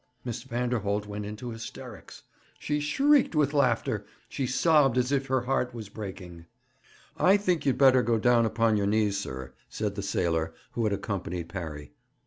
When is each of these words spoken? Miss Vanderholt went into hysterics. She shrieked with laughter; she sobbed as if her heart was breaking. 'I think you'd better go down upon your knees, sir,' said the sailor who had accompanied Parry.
Miss 0.25 0.41
Vanderholt 0.41 1.05
went 1.05 1.27
into 1.27 1.51
hysterics. 1.51 2.23
She 2.57 2.79
shrieked 2.79 3.35
with 3.35 3.53
laughter; 3.53 4.03
she 4.27 4.47
sobbed 4.47 4.97
as 4.97 5.11
if 5.11 5.27
her 5.27 5.41
heart 5.41 5.75
was 5.75 5.89
breaking. 5.89 6.47
'I 7.17 7.37
think 7.37 7.67
you'd 7.67 7.77
better 7.77 8.01
go 8.01 8.17
down 8.17 8.47
upon 8.47 8.77
your 8.77 8.87
knees, 8.87 9.19
sir,' 9.19 9.53
said 9.69 9.93
the 9.93 10.01
sailor 10.01 10.55
who 10.71 10.85
had 10.85 10.91
accompanied 10.93 11.49
Parry. 11.49 11.91